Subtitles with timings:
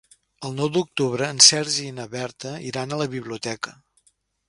[0.47, 3.79] El nou d'octubre en Sergi i na Berta iran a la biblioteca.